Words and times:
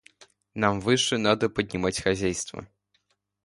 Нам 0.55 0.79
выше 0.79 1.19
надо 1.19 1.47
поднимать 1.47 2.01
хозяйство. 2.01 2.67